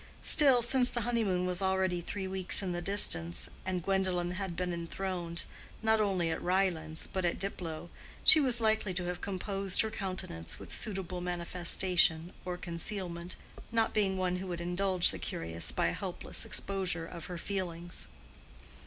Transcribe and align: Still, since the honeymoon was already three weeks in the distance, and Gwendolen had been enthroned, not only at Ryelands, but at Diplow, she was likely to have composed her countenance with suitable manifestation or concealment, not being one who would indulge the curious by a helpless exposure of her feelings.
Still, 0.23 0.63
since 0.63 0.89
the 0.89 1.01
honeymoon 1.01 1.45
was 1.45 1.61
already 1.61 2.01
three 2.01 2.25
weeks 2.27 2.63
in 2.63 2.71
the 2.71 2.81
distance, 2.81 3.47
and 3.67 3.83
Gwendolen 3.83 4.31
had 4.31 4.55
been 4.55 4.73
enthroned, 4.73 5.43
not 5.83 6.01
only 6.01 6.31
at 6.31 6.41
Ryelands, 6.41 7.05
but 7.13 7.23
at 7.23 7.37
Diplow, 7.37 7.91
she 8.23 8.39
was 8.39 8.59
likely 8.59 8.95
to 8.95 9.05
have 9.05 9.21
composed 9.21 9.81
her 9.81 9.91
countenance 9.91 10.57
with 10.57 10.73
suitable 10.73 11.21
manifestation 11.21 12.33
or 12.45 12.57
concealment, 12.57 13.35
not 13.71 13.93
being 13.93 14.17
one 14.17 14.37
who 14.37 14.47
would 14.47 14.59
indulge 14.59 15.11
the 15.11 15.19
curious 15.19 15.71
by 15.71 15.89
a 15.89 15.93
helpless 15.93 16.45
exposure 16.45 17.05
of 17.05 17.25
her 17.27 17.37
feelings. 17.37 18.07